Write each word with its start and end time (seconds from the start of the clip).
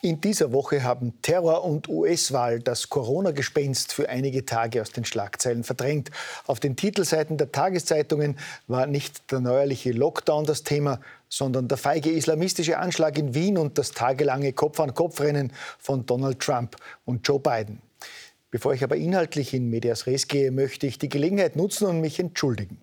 In 0.00 0.20
dieser 0.20 0.52
Woche 0.52 0.84
haben 0.84 1.20
Terror 1.22 1.64
und 1.64 1.88
US-Wahl 1.88 2.60
das 2.60 2.88
Corona-Gespenst 2.88 3.92
für 3.92 4.08
einige 4.08 4.46
Tage 4.46 4.80
aus 4.80 4.92
den 4.92 5.04
Schlagzeilen 5.04 5.64
verdrängt. 5.64 6.12
Auf 6.46 6.60
den 6.60 6.76
Titelseiten 6.76 7.36
der 7.36 7.50
Tageszeitungen 7.50 8.38
war 8.68 8.86
nicht 8.86 9.32
der 9.32 9.40
neuerliche 9.40 9.90
Lockdown 9.90 10.44
das 10.44 10.62
Thema, 10.62 11.00
sondern 11.28 11.66
der 11.66 11.78
feige 11.78 12.10
islamistische 12.10 12.78
Anschlag 12.78 13.18
in 13.18 13.34
Wien 13.34 13.58
und 13.58 13.76
das 13.76 13.90
tagelange 13.90 14.52
Kopf-an-Kopf-Rennen 14.52 15.52
von 15.80 16.06
Donald 16.06 16.38
Trump 16.38 16.76
und 17.04 17.26
Joe 17.26 17.40
Biden. 17.40 17.82
Bevor 18.52 18.74
ich 18.74 18.84
aber 18.84 18.94
inhaltlich 18.94 19.52
in 19.52 19.68
Medias 19.68 20.06
Res 20.06 20.28
gehe, 20.28 20.52
möchte 20.52 20.86
ich 20.86 21.00
die 21.00 21.08
Gelegenheit 21.08 21.56
nutzen 21.56 21.88
und 21.88 22.00
mich 22.00 22.20
entschuldigen. 22.20 22.80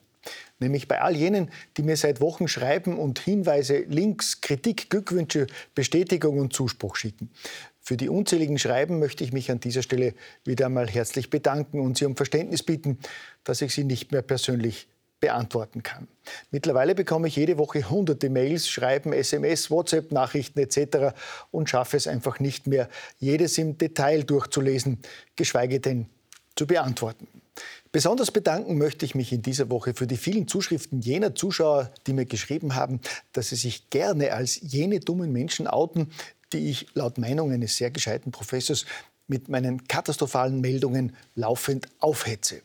Nämlich 0.59 0.87
bei 0.87 1.01
all 1.01 1.15
jenen, 1.15 1.51
die 1.75 1.83
mir 1.83 1.97
seit 1.97 2.21
Wochen 2.21 2.47
schreiben 2.47 2.97
und 2.97 3.19
Hinweise, 3.19 3.79
Links, 3.79 4.39
Kritik, 4.41 4.89
Glückwünsche, 4.89 5.47
Bestätigung 5.73 6.39
und 6.39 6.53
Zuspruch 6.53 6.95
schicken. 6.95 7.29
Für 7.81 7.97
die 7.97 8.09
unzähligen 8.09 8.57
Schreiben 8.57 8.99
möchte 8.99 9.23
ich 9.23 9.33
mich 9.33 9.51
an 9.51 9.59
dieser 9.59 9.83
Stelle 9.83 10.13
wieder 10.43 10.67
einmal 10.67 10.87
herzlich 10.87 11.29
bedanken 11.29 11.79
und 11.79 11.97
Sie 11.97 12.05
um 12.05 12.15
Verständnis 12.15 12.63
bitten, 12.63 12.97
dass 13.43 13.61
ich 13.61 13.73
Sie 13.75 13.83
nicht 13.83 14.11
mehr 14.11 14.21
persönlich 14.21 14.87
beantworten 15.19 15.83
kann. 15.83 16.07
Mittlerweile 16.51 16.95
bekomme 16.95 17.27
ich 17.27 17.35
jede 17.35 17.57
Woche 17.57 17.89
hunderte 17.89 18.29
Mails, 18.29 18.67
Schreiben, 18.69 19.13
SMS, 19.13 19.69
WhatsApp-Nachrichten 19.69 20.59
etc. 20.59 21.15
und 21.51 21.69
schaffe 21.69 21.97
es 21.97 22.07
einfach 22.07 22.39
nicht 22.39 22.67
mehr, 22.67 22.89
jedes 23.19 23.57
im 23.57 23.77
Detail 23.77 24.23
durchzulesen, 24.23 24.99
geschweige 25.35 25.79
denn 25.79 26.07
zu 26.55 26.67
beantworten. 26.67 27.27
Besonders 27.95 28.29
bedanken 28.29 28.77
möchte 28.77 29.05
ich 29.05 29.15
mich 29.15 29.31
in 29.31 29.41
dieser 29.41 29.69
Woche 29.69 29.93
für 29.93 30.05
die 30.05 30.17
vielen 30.17 30.49
Zuschriften 30.49 30.99
jener 30.99 31.33
Zuschauer, 31.33 31.93
die 32.05 32.11
mir 32.11 32.25
geschrieben 32.25 32.75
haben, 32.75 32.99
dass 33.31 33.47
sie 33.47 33.55
sich 33.55 33.89
gerne 33.89 34.33
als 34.33 34.59
jene 34.61 34.99
dummen 34.99 35.31
Menschen 35.31 35.65
outen, 35.65 36.11
die 36.51 36.71
ich 36.71 36.87
laut 36.93 37.17
Meinung 37.17 37.53
eines 37.53 37.77
sehr 37.77 37.91
gescheiten 37.91 38.33
Professors 38.33 38.85
mit 39.27 39.47
meinen 39.47 39.87
katastrophalen 39.87 40.59
Meldungen 40.59 41.15
laufend 41.35 41.87
aufhetze. 41.99 42.59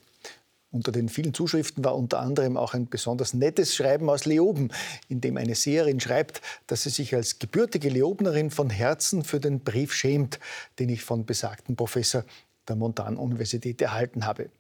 Unter 0.73 0.91
den 0.91 1.09
vielen 1.09 1.33
Zuschriften 1.33 1.85
war 1.85 1.95
unter 1.95 2.19
anderem 2.19 2.57
auch 2.57 2.75
ein 2.75 2.89
besonders 2.89 3.33
nettes 3.33 3.77
Schreiben 3.77 4.11
aus 4.11 4.25
Leoben, 4.25 4.73
in 5.09 5.21
dem 5.21 5.37
eine 5.37 5.55
Seherin 5.55 6.01
schreibt, 6.01 6.41
dass 6.67 6.83
sie 6.83 6.91
sich 6.91 7.15
als 7.15 7.39
gebürtige 7.39 7.89
Leobnerin 7.89 8.51
von 8.51 8.69
Herzen 8.69 9.23
für 9.23 9.39
den 9.39 9.61
Brief 9.61 9.95
schämt, 9.95 10.41
den 10.81 10.89
ich 10.89 11.05
von 11.05 11.25
besagten 11.25 11.77
Professor 11.77 12.25
der 12.67 12.75
Montan-Universität 12.75 13.81
erhalten 13.81 14.27
habe. 14.27 14.51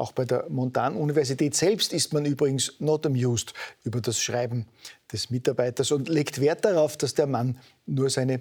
Auch 0.00 0.12
bei 0.12 0.24
der 0.24 0.46
Montan-Universität 0.48 1.54
selbst 1.54 1.92
ist 1.92 2.14
man 2.14 2.24
übrigens 2.24 2.72
not 2.78 3.04
amused 3.04 3.52
über 3.84 4.00
das 4.00 4.18
Schreiben 4.18 4.66
des 5.12 5.28
Mitarbeiters 5.28 5.90
und 5.90 6.08
legt 6.08 6.40
Wert 6.40 6.64
darauf, 6.64 6.96
dass 6.96 7.12
der 7.12 7.26
Mann 7.26 7.58
nur 7.84 8.08
seine 8.08 8.40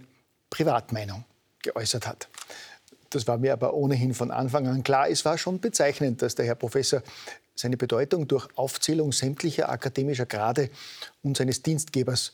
Privatmeinung 0.50 1.26
geäußert 1.62 2.08
hat. 2.08 2.30
Das 3.10 3.28
war 3.28 3.38
mir 3.38 3.52
aber 3.52 3.74
ohnehin 3.74 4.14
von 4.14 4.32
Anfang 4.32 4.70
an 4.70 4.84
klar. 4.84 5.10
Es 5.10 5.26
war 5.26 5.38
schon 5.38 5.60
bezeichnend, 5.60 6.22
dass 6.22 6.34
der 6.34 6.46
Herr 6.46 6.56
Professor 6.56 7.04
seine 7.56 7.76
Bedeutung 7.76 8.26
durch 8.30 8.48
Aufzählung 8.56 9.12
sämtlicher 9.12 9.68
akademischer 9.68 10.28
Grade 10.28 10.70
und 11.24 11.36
seines 11.36 11.62
Dienstgebers 11.62 12.32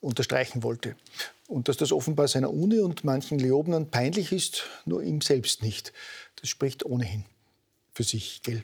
unterstreichen 0.00 0.64
wollte. 0.64 0.96
Und 1.46 1.68
dass 1.68 1.76
das 1.76 1.92
offenbar 1.92 2.26
seiner 2.26 2.52
Uni 2.52 2.80
und 2.80 3.04
manchen 3.04 3.38
Leobnern 3.38 3.92
peinlich 3.92 4.32
ist, 4.32 4.64
nur 4.86 5.04
ihm 5.04 5.20
selbst 5.20 5.62
nicht. 5.62 5.92
Das 6.40 6.48
spricht 6.48 6.84
ohnehin 6.84 7.26
für 7.96 8.04
sich. 8.04 8.42
Gell? 8.42 8.62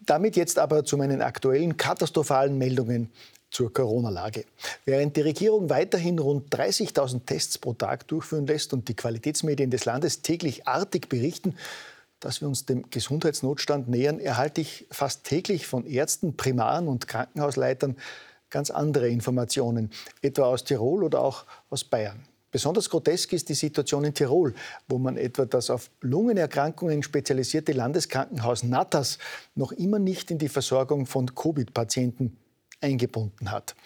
Damit 0.00 0.36
jetzt 0.36 0.58
aber 0.58 0.84
zu 0.84 0.96
meinen 0.96 1.20
aktuellen 1.20 1.76
katastrophalen 1.76 2.56
Meldungen 2.56 3.10
zur 3.50 3.72
Corona-Lage. 3.72 4.44
Während 4.84 5.16
die 5.16 5.20
Regierung 5.20 5.68
weiterhin 5.68 6.18
rund 6.18 6.54
30.000 6.54 7.26
Tests 7.26 7.58
pro 7.58 7.74
Tag 7.74 8.08
durchführen 8.08 8.46
lässt 8.46 8.72
und 8.72 8.88
die 8.88 8.94
Qualitätsmedien 8.94 9.70
des 9.70 9.84
Landes 9.84 10.22
täglich 10.22 10.66
artig 10.66 11.08
berichten, 11.08 11.56
dass 12.20 12.40
wir 12.40 12.48
uns 12.48 12.64
dem 12.64 12.88
Gesundheitsnotstand 12.90 13.88
nähern, 13.88 14.18
erhalte 14.20 14.60
ich 14.60 14.86
fast 14.90 15.24
täglich 15.24 15.66
von 15.66 15.86
Ärzten, 15.86 16.36
Primaren 16.36 16.88
und 16.88 17.08
Krankenhausleitern 17.08 17.96
ganz 18.50 18.70
andere 18.70 19.08
Informationen, 19.08 19.90
etwa 20.22 20.44
aus 20.44 20.64
Tirol 20.64 21.04
oder 21.04 21.22
auch 21.22 21.44
aus 21.70 21.84
Bayern. 21.84 22.24
Besonders 22.50 22.90
grotesk 22.90 23.32
ist 23.32 23.48
die 23.48 23.54
Situation 23.54 24.04
in 24.04 24.14
Tirol, 24.14 24.54
wo 24.88 24.98
man 24.98 25.16
etwa 25.16 25.44
das 25.44 25.70
auf 25.70 25.90
Lungenerkrankungen 26.00 27.02
spezialisierte 27.02 27.72
Landeskrankenhaus 27.72 28.64
Natas 28.64 29.18
noch 29.54 29.72
immer 29.72 29.98
nicht 29.98 30.30
in 30.30 30.38
die 30.38 30.48
Versorgung 30.48 31.06
von 31.06 31.34
Covid-Patienten 31.34 32.36
eingebunden 32.80 33.50
hat. 33.50 33.76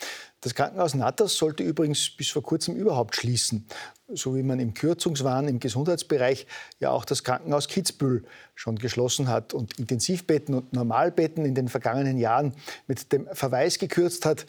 Das 0.41 0.54
Krankenhaus 0.54 0.94
Natas 0.94 1.36
sollte 1.36 1.62
übrigens 1.62 2.10
bis 2.10 2.30
vor 2.30 2.42
kurzem 2.42 2.76
überhaupt 2.76 3.16
schließen, 3.16 3.66
so 4.08 4.36
wie 4.36 4.42
man 4.42 4.60
im 4.60 4.74
Kürzungswahn 4.74 5.48
im 5.48 5.58
Gesundheitsbereich 5.58 6.47
ja 6.80 6.91
auch 6.91 7.04
das 7.04 7.24
Krankenhaus 7.24 7.69
Kitzbühel 7.69 8.24
schon 8.54 8.76
geschlossen 8.76 9.28
hat 9.28 9.54
und 9.54 9.78
Intensivbetten 9.78 10.54
und 10.54 10.72
Normalbetten 10.72 11.44
in 11.44 11.54
den 11.54 11.69
vergangenen 11.69 12.19
Jahren 12.19 12.54
mit 12.86 13.12
dem 13.12 13.26
Verweis 13.32 13.78
gekürzt 13.78 14.26
hat, 14.26 14.47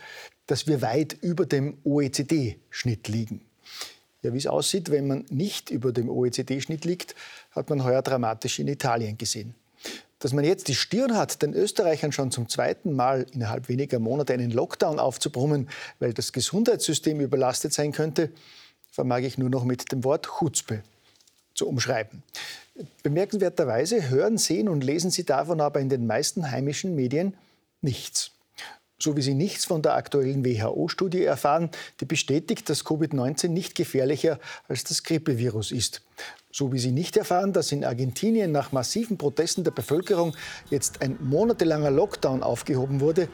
dass 0.47 0.67
wir 0.67 0.81
weit 0.81 1.13
über 1.13 1.45
dem 1.45 1.77
OECD-Schnitt 1.83 3.07
liegen. 3.07 3.41
Ja, 4.25 4.33
wie 4.33 4.39
es 4.39 4.47
aussieht, 4.47 4.89
wenn 4.89 5.05
man 5.05 5.25
nicht 5.29 5.69
über 5.69 5.91
dem 5.91 6.09
OECD-Schnitt 6.09 6.83
liegt, 6.83 7.13
hat 7.51 7.69
man 7.69 7.83
heuer 7.83 8.01
dramatisch 8.01 8.57
in 8.57 8.67
Italien 8.67 9.19
gesehen. 9.19 9.53
Dass 10.17 10.33
man 10.33 10.43
jetzt 10.43 10.67
die 10.67 10.73
Stirn 10.73 11.15
hat, 11.15 11.43
den 11.43 11.53
Österreichern 11.53 12.11
schon 12.11 12.31
zum 12.31 12.49
zweiten 12.49 12.93
Mal 12.93 13.27
innerhalb 13.33 13.69
weniger 13.69 13.99
Monate 13.99 14.33
einen 14.33 14.49
Lockdown 14.49 14.97
aufzubrummen, 14.97 15.69
weil 15.99 16.13
das 16.13 16.33
Gesundheitssystem 16.33 17.19
überlastet 17.21 17.71
sein 17.71 17.91
könnte, 17.91 18.31
vermag 18.89 19.19
ich 19.19 19.37
nur 19.37 19.51
noch 19.51 19.63
mit 19.63 19.91
dem 19.91 20.03
Wort 20.03 20.27
Chutzpe 20.39 20.81
zu 21.53 21.67
umschreiben. 21.67 22.23
Bemerkenswerterweise 23.03 24.09
hören, 24.09 24.39
sehen 24.39 24.67
und 24.67 24.83
lesen 24.83 25.11
Sie 25.11 25.23
davon 25.23 25.61
aber 25.61 25.81
in 25.81 25.89
den 25.89 26.07
meisten 26.07 26.49
heimischen 26.49 26.95
Medien 26.95 27.35
nichts. 27.81 28.31
So 28.97 29.17
wie 29.17 29.21
Sie 29.21 29.33
nichts 29.33 29.65
von 29.65 29.81
der 29.81 29.95
aktuellen 29.95 30.45
WHO-Studie 30.45 31.23
erfahren, 31.23 31.69
die 31.99 32.05
bestätigt, 32.05 32.69
dass 32.69 32.85
Covid-19 32.85 33.49
nicht 33.49 33.75
gefährlicher 33.75 34.39
als 34.67 34.83
das 34.83 35.03
Grippevirus 35.03 35.71
ist 35.71 36.01
so 36.55 36.71
wie 36.71 36.79
Sie 36.79 36.93
nicht 36.93 37.17
erfahren, 37.17 37.51
dass 37.51 37.73
in 37.73 37.83
Argentinien 37.83 38.49
nach 38.53 38.71
massiven 38.71 39.17
Protesten 39.17 39.65
der 39.65 39.71
Bevölkerung 39.71 40.33
jetzt 40.69 41.01
ein 41.01 41.17
monatelanger 41.19 41.91
Lockdown 41.91 42.43
aufgehoben 42.43 43.01
wurde, 43.01 43.27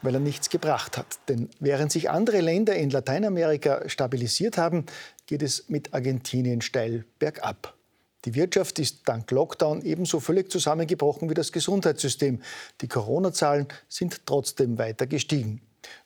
weil 0.00 0.14
er 0.14 0.20
nichts 0.20 0.48
gebracht 0.48 0.96
hat. 0.96 1.18
Denn 1.28 1.50
während 1.60 1.92
sich 1.92 2.08
andere 2.08 2.40
Länder 2.40 2.74
in 2.74 2.88
Lateinamerika 2.88 3.86
stabilisiert 3.86 4.56
haben, 4.56 4.86
geht 5.26 5.42
es 5.42 5.68
mit 5.68 5.92
Argentinien 5.92 6.62
steil 6.62 7.04
bergab. 7.18 7.77
Die 8.24 8.34
Wirtschaft 8.34 8.78
ist 8.78 9.02
dank 9.04 9.30
Lockdown 9.30 9.82
ebenso 9.82 10.18
völlig 10.20 10.50
zusammengebrochen 10.50 11.30
wie 11.30 11.34
das 11.34 11.52
Gesundheitssystem. 11.52 12.42
Die 12.80 12.88
Corona-Zahlen 12.88 13.68
sind 13.88 14.26
trotzdem 14.26 14.78
weiter 14.78 15.06
gestiegen. 15.06 15.60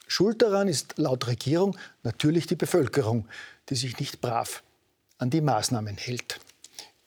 Schuld 0.06 0.42
daran 0.42 0.68
ist 0.68 0.98
laut 0.98 1.26
Regierung 1.26 1.76
natürlich 2.02 2.46
die 2.46 2.56
Bevölkerung, 2.56 3.26
die 3.70 3.76
sich 3.76 3.98
nicht 3.98 4.20
brav 4.20 4.62
an 5.18 5.30
die 5.30 5.40
Maßnahmen 5.40 5.96
hält. 5.96 6.38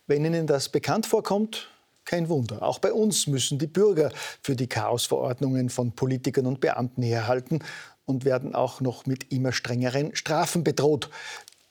Wenn 0.07 0.25
Ihnen 0.25 0.47
das 0.47 0.69
bekannt 0.69 1.05
vorkommt, 1.05 1.69
kein 2.05 2.29
Wunder. 2.29 2.61
Auch 2.63 2.79
bei 2.79 2.93
uns 2.93 3.27
müssen 3.27 3.57
die 3.57 3.67
Bürger 3.67 4.11
für 4.41 4.55
die 4.55 4.67
Chaosverordnungen 4.67 5.69
von 5.69 5.91
Politikern 5.91 6.45
und 6.45 6.61
Beamten 6.61 7.01
herhalten 7.01 7.59
und 8.05 8.23
werden 8.23 8.53
auch 8.53 8.81
noch 8.81 9.05
mit 9.05 9.31
immer 9.31 9.51
strengeren 9.51 10.15
Strafen 10.15 10.63
bedroht, 10.63 11.09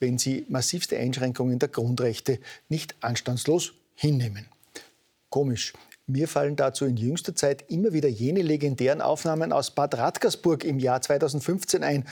wenn 0.00 0.18
sie 0.18 0.44
massivste 0.48 0.98
Einschränkungen 0.98 1.58
der 1.58 1.68
Grundrechte 1.68 2.38
nicht 2.68 2.94
anstandslos 3.00 3.74
hinnehmen. 3.94 4.46
Komisch. 5.30 5.72
Mir 6.06 6.28
fallen 6.28 6.54
dazu 6.54 6.84
in 6.84 6.98
jüngster 6.98 7.34
Zeit 7.34 7.64
immer 7.70 7.94
wieder 7.94 8.08
jene 8.08 8.42
legendären 8.42 9.00
Aufnahmen 9.00 9.52
aus 9.52 9.70
Bad 9.70 9.96
Radkersburg 9.96 10.62
im 10.64 10.78
Jahr 10.78 11.00
2015 11.00 11.82
ein, 11.82 12.04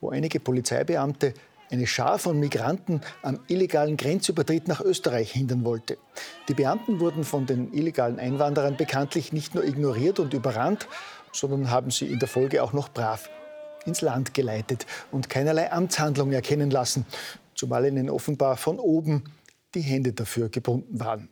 wo 0.00 0.10
einige 0.10 0.38
Polizeibeamte 0.38 1.34
eine 1.68 1.86
Schar 1.86 2.18
von 2.18 2.38
Migranten 2.38 3.00
am 3.22 3.40
illegalen 3.48 3.96
Grenzübertritt 3.96 4.68
nach 4.68 4.80
Österreich 4.80 5.32
hindern 5.32 5.64
wollte. 5.64 5.98
Die 6.48 6.54
Beamten 6.54 7.00
wurden 7.00 7.24
von 7.24 7.46
den 7.46 7.72
illegalen 7.72 8.20
Einwanderern 8.20 8.76
bekanntlich 8.76 9.32
nicht 9.32 9.54
nur 9.54 9.64
ignoriert 9.64 10.20
und 10.20 10.34
überrannt, 10.34 10.86
sondern 11.32 11.70
haben 11.70 11.90
sie 11.90 12.06
in 12.06 12.18
der 12.18 12.28
Folge 12.28 12.62
auch 12.62 12.72
noch 12.72 12.90
brav 12.90 13.28
ins 13.86 14.00
Land 14.00 14.34
geleitet 14.34 14.86
und 15.10 15.28
keinerlei 15.28 15.70
Amtshandlung 15.72 16.32
erkennen 16.32 16.70
lassen, 16.70 17.06
zumal 17.54 17.86
ihnen 17.86 18.10
offenbar 18.10 18.56
von 18.56 18.78
oben 18.78 19.24
die 19.74 19.80
Hände 19.80 20.12
dafür 20.12 20.48
gebunden 20.48 21.00
waren. 21.00 21.28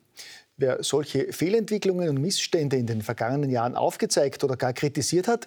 Wer 0.56 0.82
solche 0.82 1.32
Fehlentwicklungen 1.32 2.08
und 2.08 2.20
Missstände 2.20 2.76
in 2.76 2.86
den 2.86 3.02
vergangenen 3.02 3.50
Jahren 3.50 3.76
aufgezeigt 3.76 4.44
oder 4.44 4.56
gar 4.56 4.72
kritisiert 4.72 5.26
hat, 5.26 5.46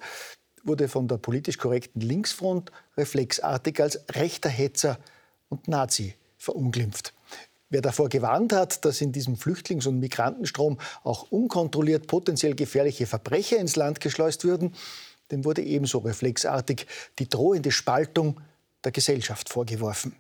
wurde 0.64 0.88
von 0.88 1.08
der 1.08 1.18
politisch 1.18 1.58
korrekten 1.58 2.02
Linksfront 2.02 2.72
reflexartig 2.98 3.80
als 3.82 4.00
rechter 4.12 4.50
Hetzer 4.50 4.98
und 5.50 5.68
Nazi 5.68 6.16
verunglimpft. 6.38 7.14
Wer 7.70 7.82
davor 7.82 8.10
gewarnt 8.10 8.54
hat, 8.54 8.86
dass 8.86 9.02
in 9.02 9.12
diesem 9.12 9.36
Flüchtlings- 9.36 9.88
und 9.88 10.00
Migrantenstrom 10.00 10.80
auch 11.04 11.32
unkontrolliert 11.32 12.08
potenziell 12.08 12.56
gefährliche 12.56 13.08
Verbrecher 13.08 13.58
ins 13.58 13.76
Land 13.76 14.00
geschleust 14.00 14.44
würden, 14.44 14.74
dem 15.34 15.46
wurde 15.46 15.62
ebenso 15.62 15.98
reflexartig 15.98 16.88
die 17.20 17.28
drohende 17.28 17.72
Spaltung 17.72 18.40
der 18.84 18.92
Gesellschaft 18.92 19.50
vorgeworfen. 19.50 20.16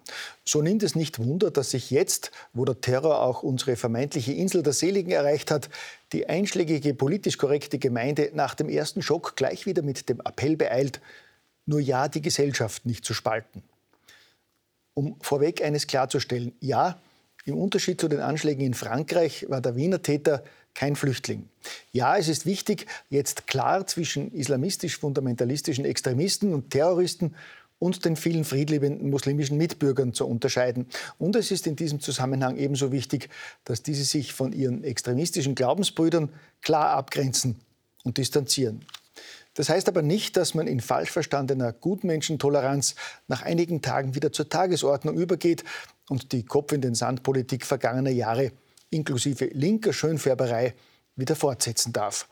So 0.45 0.61
nimmt 0.61 0.83
es 0.83 0.95
nicht 0.95 1.19
Wunder, 1.19 1.51
dass 1.51 1.71
sich 1.71 1.91
jetzt, 1.91 2.31
wo 2.53 2.65
der 2.65 2.79
Terror 2.79 3.21
auch 3.21 3.43
unsere 3.43 3.75
vermeintliche 3.75 4.33
Insel 4.33 4.63
der 4.63 4.73
Seligen 4.73 5.11
erreicht 5.11 5.51
hat, 5.51 5.69
die 6.13 6.27
einschlägige 6.27 6.93
politisch 6.93 7.37
korrekte 7.37 7.77
Gemeinde 7.77 8.31
nach 8.33 8.55
dem 8.55 8.69
ersten 8.69 9.01
Schock 9.01 9.35
gleich 9.35 9.65
wieder 9.65 9.81
mit 9.81 10.09
dem 10.09 10.21
Appell 10.21 10.55
beeilt, 10.55 11.01
nur 11.65 11.79
ja 11.79 12.07
die 12.07 12.21
Gesellschaft 12.21 12.85
nicht 12.85 13.05
zu 13.05 13.13
spalten. 13.13 13.63
Um 14.93 15.17
vorweg 15.21 15.63
eines 15.63 15.87
klarzustellen, 15.87 16.53
ja, 16.59 17.01
im 17.45 17.57
Unterschied 17.57 17.99
zu 17.99 18.07
den 18.07 18.21
Anschlägen 18.21 18.65
in 18.65 18.73
Frankreich 18.73 19.45
war 19.49 19.59
der 19.59 19.75
Wiener 19.75 20.01
Täter 20.01 20.43
kein 20.73 20.95
Flüchtling. 20.95 21.47
Ja, 21.91 22.17
es 22.17 22.27
ist 22.27 22.45
wichtig, 22.45 22.87
jetzt 23.09 23.47
klar 23.47 23.85
zwischen 23.87 24.31
islamistisch-fundamentalistischen 24.33 25.85
Extremisten 25.85 26.53
und 26.53 26.71
Terroristen 26.71 27.35
und 27.79 28.05
den 28.05 28.15
vielen 28.15 28.45
friedliebenden 28.45 29.09
muslimischen 29.09 29.57
Mitbürgern 29.57 30.13
zu 30.13 30.25
unterscheiden. 30.25 30.87
Und 31.17 31.35
es 31.35 31.51
ist 31.51 31.67
in 31.67 31.75
diesem 31.75 31.99
Zusammenhang 31.99 32.57
ebenso 32.57 32.91
wichtig, 32.91 33.29
dass 33.65 33.83
diese 33.83 34.05
sich 34.05 34.33
von 34.33 34.53
ihren 34.53 34.83
extremistischen 34.83 35.53
Glaubensbrüdern 35.53 36.29
klar 36.61 36.91
abgrenzen 36.91 37.57
und 38.03 38.17
distanzieren. 38.17 38.85
Das 39.55 39.69
heißt 39.69 39.87
aber 39.87 40.01
nicht, 40.01 40.37
dass 40.37 40.55
man 40.55 40.65
in 40.65 40.79
falsch 40.79 41.11
verstandener 41.11 41.73
Gutmenschentoleranz 41.73 42.95
nach 43.27 43.43
einigen 43.43 43.81
Tagen 43.81 44.15
wieder 44.15 44.31
zur 44.31 44.49
Tagesordnung 44.49 45.15
übergeht 45.15 45.63
und 46.09 46.31
die 46.31 46.43
Kopf 46.43 46.71
in 46.71 46.81
den 46.81 46.95
Sand-Politik 46.95 47.65
vergangener 47.65 48.09
Jahre 48.09 48.51
inklusive 48.93 49.45
linker 49.45 49.93
Schönfärberei 49.93 50.73
wieder 51.15 51.35
fortsetzen 51.35 51.93
darf. 51.93 52.27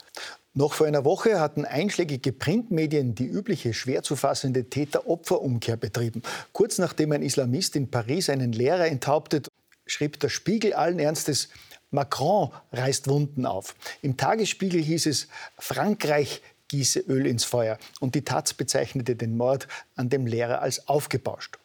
Noch 0.53 0.73
vor 0.73 0.87
einer 0.87 1.05
Woche 1.05 1.39
hatten 1.39 1.63
einschlägige 1.63 2.33
Printmedien 2.33 3.15
die 3.15 3.25
übliche 3.25 3.73
schwer 3.73 4.03
zu 4.03 4.17
fassende 4.17 4.69
Täter-Opfer-Umkehr 4.69 5.77
betrieben. 5.77 6.23
Kurz 6.51 6.77
nachdem 6.77 7.13
ein 7.13 7.23
Islamist 7.23 7.75
in 7.77 7.89
Paris 7.89 8.29
einen 8.29 8.51
Lehrer 8.51 8.87
enthauptet, 8.87 9.47
schrieb 9.85 10.19
der 10.19 10.29
Spiegel 10.29 10.73
allen 10.73 10.99
Ernstes, 10.99 11.49
Macron 11.89 12.51
reißt 12.71 13.07
Wunden 13.07 13.45
auf. 13.45 13.75
Im 14.01 14.17
Tagesspiegel 14.17 14.81
hieß 14.81 15.05
es, 15.05 15.27
Frankreich 15.57 16.41
gieße 16.67 16.99
Öl 17.01 17.27
ins 17.27 17.43
Feuer. 17.43 17.77
Und 17.99 18.15
die 18.15 18.23
Taz 18.23 18.53
bezeichnete 18.53 19.15
den 19.15 19.37
Mord 19.37 19.67
an 19.95 20.09
dem 20.09 20.25
Lehrer 20.25 20.61
als 20.61 20.87
aufgebauscht. 20.87 21.59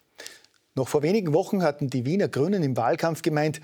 Noch 0.75 0.89
vor 0.89 1.03
wenigen 1.03 1.33
Wochen 1.33 1.63
hatten 1.63 1.89
die 1.89 2.05
Wiener 2.05 2.29
Grünen 2.29 2.63
im 2.63 2.77
Wahlkampf 2.77 3.23
gemeint, 3.23 3.61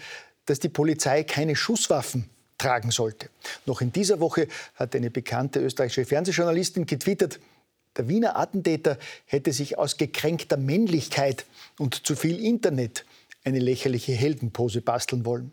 dass 0.46 0.60
die 0.60 0.68
Polizei 0.68 1.22
keine 1.24 1.56
Schusswaffen 1.56 2.28
tragen 2.58 2.90
sollte. 2.90 3.28
Noch 3.66 3.80
in 3.80 3.92
dieser 3.92 4.20
Woche 4.20 4.48
hat 4.74 4.94
eine 4.94 5.10
bekannte 5.10 5.60
österreichische 5.60 6.04
Fernsehjournalistin 6.04 6.86
getwittert, 6.86 7.40
der 7.96 8.08
Wiener 8.08 8.38
Attentäter 8.38 8.98
hätte 9.26 9.52
sich 9.52 9.76
aus 9.76 9.98
gekränkter 9.98 10.56
Männlichkeit 10.56 11.44
und 11.78 12.06
zu 12.06 12.16
viel 12.16 12.42
Internet 12.42 13.04
eine 13.44 13.58
lächerliche 13.58 14.12
Heldenpose 14.12 14.80
basteln 14.80 15.26
wollen. 15.26 15.52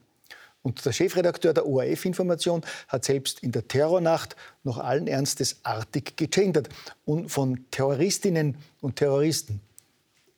Und 0.62 0.86
der 0.86 0.92
Chefredakteur 0.92 1.54
der 1.54 1.66
ORF-Information 1.66 2.64
hat 2.88 3.06
selbst 3.06 3.42
in 3.42 3.52
der 3.52 3.68
Terrornacht 3.68 4.36
noch 4.64 4.78
allen 4.78 5.08
Ernstes 5.08 5.58
artig 5.64 6.18
gegendert 6.18 6.70
und 7.06 7.30
von 7.30 7.66
Terroristinnen 7.72 8.58
und 8.82 8.98
Terroristen 8.98 9.62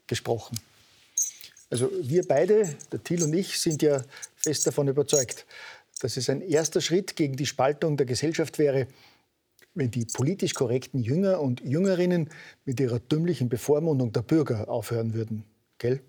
gesprochen. 0.08 0.60
Also 1.70 1.90
wir 2.02 2.28
beide, 2.28 2.76
der 2.92 3.04
Thiel 3.04 3.24
und 3.24 3.34
ich, 3.34 3.60
sind 3.60 3.82
ja 3.82 4.04
fest 4.44 4.68
davon 4.68 4.88
überzeugt, 4.88 5.46
dass 6.02 6.18
es 6.18 6.30
ein 6.30 6.42
erster 6.42 6.82
Schritt 6.82 7.16
gegen 7.16 7.36
die 7.36 7.46
Spaltung 7.46 7.98
der 7.98 8.06
Gesellschaft 8.06 8.60
wäre, 8.60 8.88
wenn 9.74 9.92
die 9.92 10.06
politisch 10.06 10.54
korrekten 10.54 11.00
Jünger 11.00 11.40
und 11.40 11.62
Jüngerinnen 11.62 12.30
mit 12.66 12.80
ihrer 12.80 13.00
dümmlichen 13.00 13.50
Bevormundung 13.50 14.12
der 14.12 14.22
Bürger 14.22 14.70
aufhören 14.70 15.14
würden. 15.14 15.44
Gell? 15.78 16.02